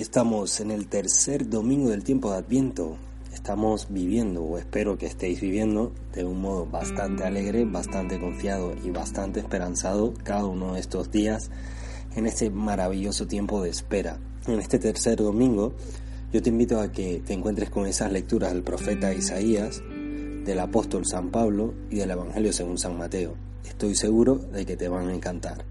estamos 0.00 0.58
en 0.60 0.72
el 0.72 0.88
tercer 0.88 1.48
domingo 1.48 1.90
del 1.90 2.02
tiempo 2.02 2.32
de 2.32 2.38
Adviento. 2.38 2.96
Estamos 3.32 3.86
viviendo, 3.88 4.42
o 4.42 4.58
espero 4.58 4.98
que 4.98 5.06
estéis 5.06 5.40
viviendo, 5.40 5.92
de 6.12 6.24
un 6.24 6.40
modo 6.40 6.66
bastante 6.66 7.22
alegre, 7.22 7.64
bastante 7.64 8.18
confiado 8.18 8.74
y 8.82 8.90
bastante 8.90 9.38
esperanzado 9.38 10.14
cada 10.24 10.46
uno 10.46 10.74
de 10.74 10.80
estos 10.80 11.12
días 11.12 11.48
en 12.16 12.26
este 12.26 12.50
maravilloso 12.50 13.28
tiempo 13.28 13.62
de 13.62 13.70
espera. 13.70 14.18
En 14.48 14.58
este 14.58 14.80
tercer 14.80 15.18
domingo 15.18 15.74
yo 16.32 16.42
te 16.42 16.50
invito 16.50 16.80
a 16.80 16.90
que 16.90 17.22
te 17.24 17.32
encuentres 17.32 17.70
con 17.70 17.86
esas 17.86 18.10
lecturas 18.10 18.52
del 18.52 18.64
profeta 18.64 19.14
Isaías, 19.14 19.80
del 20.44 20.58
apóstol 20.58 21.06
San 21.06 21.30
Pablo 21.30 21.74
y 21.88 21.96
del 21.96 22.10
Evangelio 22.10 22.52
según 22.52 22.78
San 22.78 22.98
Mateo. 22.98 23.34
Estoy 23.64 23.94
seguro 23.94 24.34
de 24.36 24.66
que 24.66 24.76
te 24.76 24.88
van 24.88 25.08
a 25.08 25.14
encantar. 25.14 25.64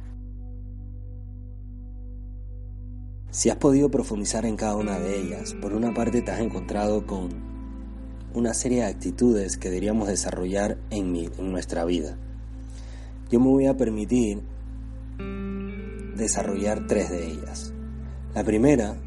Si 3.31 3.49
has 3.51 3.57
podido 3.57 3.91
profundizar 3.91 4.45
en 4.45 4.55
cada 4.55 4.75
una 4.75 4.97
de 4.97 5.21
ellas, 5.21 5.53
por 5.61 5.73
una 5.73 5.93
parte 5.93 6.23
te 6.23 6.31
has 6.31 6.39
encontrado 6.39 7.05
con 7.05 7.29
una 8.33 8.55
serie 8.55 8.79
de 8.79 8.85
actitudes 8.85 9.57
que 9.57 9.69
deberíamos 9.69 10.07
desarrollar 10.07 10.79
en, 10.89 11.15
en 11.15 11.51
nuestra 11.51 11.85
vida. 11.85 12.17
Yo 13.29 13.39
me 13.39 13.47
voy 13.47 13.67
a 13.67 13.77
permitir 13.77 14.41
desarrollar 16.15 16.87
tres 16.87 17.11
de 17.11 17.27
ellas. 17.27 17.71
La 18.33 18.43
primera, 18.43 18.97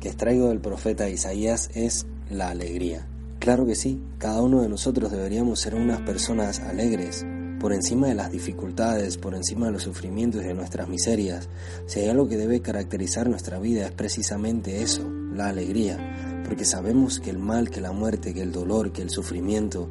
que 0.00 0.08
extraigo 0.08 0.48
del 0.48 0.60
profeta 0.60 1.10
Isaías, 1.10 1.68
es 1.74 2.06
la 2.30 2.48
alegría. 2.48 3.06
Claro 3.40 3.66
que 3.66 3.74
sí, 3.74 4.02
cada 4.16 4.40
uno 4.40 4.62
de 4.62 4.70
nosotros 4.70 5.12
deberíamos 5.12 5.60
ser 5.60 5.74
unas 5.74 6.00
personas 6.00 6.60
alegres, 6.60 7.26
por 7.66 7.72
encima 7.72 8.06
de 8.06 8.14
las 8.14 8.30
dificultades, 8.30 9.18
por 9.18 9.34
encima 9.34 9.66
de 9.66 9.72
los 9.72 9.82
sufrimientos 9.82 10.40
y 10.40 10.46
de 10.46 10.54
nuestras 10.54 10.88
miserias, 10.88 11.48
si 11.86 11.98
hay 11.98 12.08
algo 12.10 12.28
que 12.28 12.36
debe 12.36 12.62
caracterizar 12.62 13.28
nuestra 13.28 13.58
vida 13.58 13.86
es 13.86 13.90
precisamente 13.90 14.82
eso, 14.82 15.02
la 15.34 15.48
alegría, 15.48 16.44
porque 16.44 16.64
sabemos 16.64 17.18
que 17.18 17.30
el 17.30 17.40
mal, 17.40 17.68
que 17.68 17.80
la 17.80 17.90
muerte, 17.90 18.32
que 18.32 18.42
el 18.42 18.52
dolor, 18.52 18.92
que 18.92 19.02
el 19.02 19.10
sufrimiento 19.10 19.88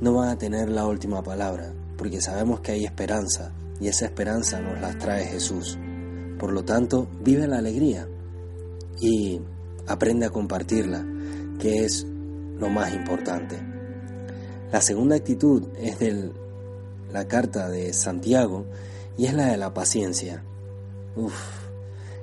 no 0.00 0.14
van 0.14 0.30
a 0.30 0.36
tener 0.36 0.68
la 0.68 0.84
última 0.84 1.22
palabra, 1.22 1.72
porque 1.96 2.20
sabemos 2.20 2.58
que 2.58 2.72
hay 2.72 2.84
esperanza 2.84 3.52
y 3.78 3.86
esa 3.86 4.06
esperanza 4.06 4.60
nos 4.60 4.80
la 4.80 4.98
trae 4.98 5.26
Jesús. 5.26 5.78
Por 6.40 6.52
lo 6.52 6.64
tanto, 6.64 7.06
vive 7.22 7.46
la 7.46 7.58
alegría 7.58 8.08
y 9.00 9.40
aprende 9.86 10.26
a 10.26 10.30
compartirla, 10.30 11.06
que 11.60 11.84
es 11.84 12.04
lo 12.58 12.68
más 12.68 12.92
importante. 12.92 13.62
La 14.72 14.80
segunda 14.80 15.14
actitud 15.14 15.68
es 15.78 16.00
del 16.00 16.32
la 17.12 17.26
carta 17.28 17.68
de 17.68 17.92
Santiago 17.92 18.66
y 19.16 19.26
es 19.26 19.34
la 19.34 19.46
de 19.46 19.56
la 19.56 19.72
paciencia. 19.72 20.42
Uf, 21.16 21.34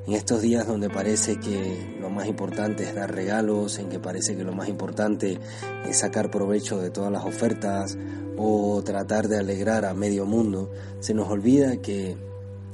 en 0.06 0.14
estos 0.14 0.42
días 0.42 0.68
donde 0.68 0.90
parece 0.90 1.40
que 1.40 1.98
lo 2.00 2.10
más 2.10 2.28
importante 2.28 2.84
es 2.84 2.94
dar 2.94 3.14
regalos, 3.14 3.80
en 3.80 3.90
que 3.90 4.00
parece 4.00 4.36
que 4.36 4.44
lo 4.44 4.54
más 4.54 4.68
importante 4.68 5.40
es 5.88 5.98
sacar 5.98 6.30
provecho 6.30 6.80
de 6.80 6.90
todas 6.90 7.12
las 7.12 7.24
ofertas 7.24 7.98
o 8.38 8.82
tratar 8.84 9.28
de 9.28 9.38
alegrar 9.38 9.86
a 9.86 9.94
medio 9.94 10.26
mundo, 10.26 10.72
se 11.00 11.14
nos 11.14 11.30
olvida 11.30 11.78
que 11.78 12.18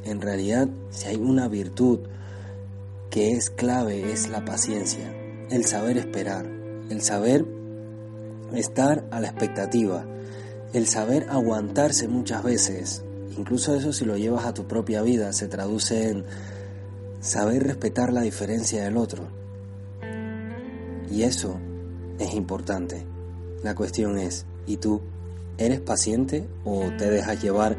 en 0.05 0.21
realidad 0.21 0.67
si 0.89 1.07
hay 1.07 1.17
una 1.17 1.47
virtud 1.47 1.99
que 3.09 3.31
es 3.31 3.49
clave 3.49 4.11
es 4.11 4.29
la 4.29 4.45
paciencia, 4.45 5.13
el 5.51 5.65
saber 5.65 5.97
esperar, 5.97 6.45
el 6.89 7.01
saber 7.01 7.45
estar 8.53 9.05
a 9.11 9.19
la 9.19 9.27
expectativa, 9.27 10.05
el 10.73 10.87
saber 10.87 11.27
aguantarse 11.29 12.07
muchas 12.07 12.43
veces, 12.43 13.03
incluso 13.37 13.75
eso 13.75 13.91
si 13.93 14.05
lo 14.05 14.17
llevas 14.17 14.45
a 14.45 14.53
tu 14.53 14.67
propia 14.67 15.01
vida, 15.01 15.33
se 15.33 15.47
traduce 15.47 16.09
en 16.09 16.25
saber 17.21 17.63
respetar 17.63 18.13
la 18.13 18.21
diferencia 18.21 18.83
del 18.83 18.97
otro. 18.97 19.27
Y 21.11 21.23
eso 21.23 21.59
es 22.19 22.33
importante. 22.33 23.05
La 23.63 23.75
cuestión 23.75 24.17
es, 24.17 24.45
¿y 24.67 24.77
tú 24.77 25.01
eres 25.57 25.81
paciente 25.81 26.47
o 26.63 26.81
te 26.97 27.09
dejas 27.09 27.41
llevar 27.41 27.75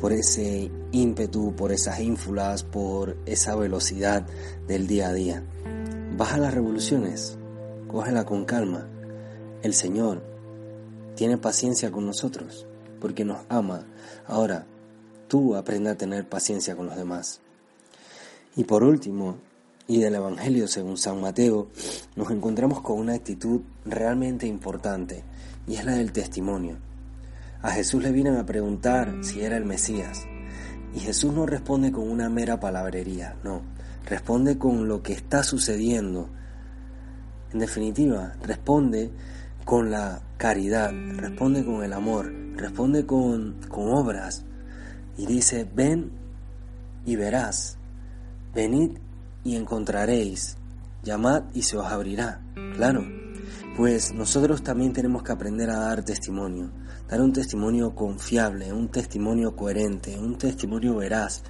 por 0.00 0.12
ese 0.12 0.70
ímpetu, 0.92 1.54
por 1.56 1.72
esas 1.72 2.00
ínfulas, 2.00 2.62
por 2.62 3.16
esa 3.26 3.56
velocidad 3.56 4.26
del 4.66 4.86
día 4.86 5.08
a 5.08 5.12
día? 5.12 5.42
Baja 6.16 6.38
las 6.38 6.54
revoluciones, 6.54 7.36
cógela 7.88 8.24
con 8.24 8.44
calma. 8.44 8.88
El 9.62 9.74
Señor 9.74 10.22
tiene 11.18 11.36
paciencia 11.36 11.90
con 11.90 12.06
nosotros, 12.06 12.64
porque 13.00 13.24
nos 13.24 13.38
ama. 13.48 13.84
Ahora, 14.28 14.66
tú 15.26 15.56
aprende 15.56 15.90
a 15.90 15.96
tener 15.96 16.28
paciencia 16.28 16.76
con 16.76 16.86
los 16.86 16.94
demás. 16.94 17.40
Y 18.54 18.62
por 18.62 18.84
último, 18.84 19.34
y 19.88 19.98
del 19.98 20.14
Evangelio 20.14 20.68
según 20.68 20.96
San 20.96 21.20
Mateo, 21.20 21.70
nos 22.14 22.30
encontramos 22.30 22.82
con 22.82 23.00
una 23.00 23.14
actitud 23.14 23.62
realmente 23.84 24.46
importante, 24.46 25.24
y 25.66 25.74
es 25.74 25.84
la 25.84 25.96
del 25.96 26.12
testimonio. 26.12 26.76
A 27.62 27.72
Jesús 27.72 28.00
le 28.00 28.12
vienen 28.12 28.36
a 28.36 28.46
preguntar 28.46 29.12
si 29.22 29.40
era 29.40 29.56
el 29.56 29.64
Mesías, 29.64 30.24
y 30.94 31.00
Jesús 31.00 31.32
no 31.32 31.46
responde 31.46 31.90
con 31.90 32.08
una 32.08 32.28
mera 32.28 32.60
palabrería, 32.60 33.34
no, 33.42 33.62
responde 34.06 34.56
con 34.56 34.86
lo 34.86 35.02
que 35.02 35.14
está 35.14 35.42
sucediendo. 35.42 36.30
En 37.52 37.58
definitiva, 37.58 38.34
responde 38.40 39.10
con 39.68 39.90
la 39.90 40.22
caridad, 40.38 40.90
responde 41.18 41.62
con 41.62 41.84
el 41.84 41.92
amor, 41.92 42.32
responde 42.56 43.04
con, 43.04 43.60
con 43.68 43.90
obras 43.90 44.46
y 45.18 45.26
dice, 45.26 45.68
ven 45.70 46.10
y 47.04 47.16
verás, 47.16 47.76
venid 48.54 48.92
y 49.44 49.56
encontraréis, 49.56 50.56
llamad 51.02 51.42
y 51.52 51.60
se 51.60 51.76
os 51.76 51.84
abrirá. 51.84 52.40
Claro, 52.76 53.04
pues 53.76 54.14
nosotros 54.14 54.62
también 54.62 54.94
tenemos 54.94 55.22
que 55.22 55.32
aprender 55.32 55.68
a 55.68 55.80
dar 55.80 56.02
testimonio, 56.02 56.70
dar 57.06 57.20
un 57.20 57.34
testimonio 57.34 57.94
confiable, 57.94 58.72
un 58.72 58.88
testimonio 58.88 59.54
coherente, 59.54 60.18
un 60.18 60.38
testimonio 60.38 60.96
veraz, 60.96 61.42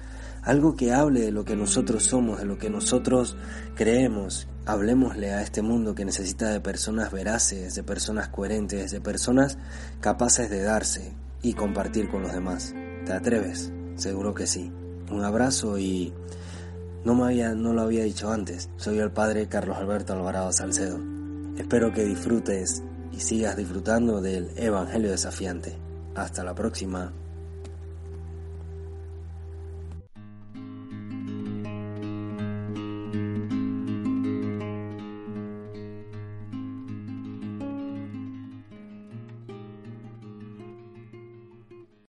algo 0.43 0.75
que 0.75 0.91
hable 0.91 1.21
de 1.21 1.31
lo 1.31 1.45
que 1.45 1.55
nosotros 1.55 2.03
somos, 2.03 2.39
de 2.39 2.45
lo 2.45 2.57
que 2.57 2.69
nosotros 2.69 3.37
creemos. 3.75 4.48
Hablemosle 4.69 5.33
a 5.33 5.41
este 5.41 5.63
mundo 5.63 5.95
que 5.95 6.05
necesita 6.05 6.51
de 6.51 6.59
personas 6.59 7.11
veraces, 7.11 7.73
de 7.73 7.81
personas 7.81 8.27
coherentes, 8.29 8.91
de 8.91 9.01
personas 9.01 9.57
capaces 9.99 10.47
de 10.51 10.61
darse 10.61 11.15
y 11.41 11.53
compartir 11.53 12.07
con 12.07 12.21
los 12.21 12.33
demás. 12.33 12.75
¿Te 13.03 13.13
atreves? 13.13 13.73
Seguro 13.95 14.35
que 14.35 14.45
sí. 14.45 14.71
Un 15.09 15.23
abrazo 15.23 15.79
y 15.79 16.13
no 17.03 17.15
me 17.15 17.23
había 17.25 17.55
no 17.55 17.73
lo 17.73 17.81
había 17.81 18.03
dicho 18.03 18.31
antes. 18.31 18.69
Soy 18.77 18.99
el 18.99 19.09
padre 19.09 19.47
Carlos 19.47 19.75
Alberto 19.75 20.13
Alvarado 20.13 20.51
Salcedo. 20.51 20.99
Espero 21.57 21.91
que 21.91 22.05
disfrutes 22.05 22.83
y 23.11 23.21
sigas 23.21 23.57
disfrutando 23.57 24.21
del 24.21 24.51
Evangelio 24.55 25.09
desafiante. 25.09 25.79
Hasta 26.13 26.43
la 26.43 26.53
próxima. 26.53 27.11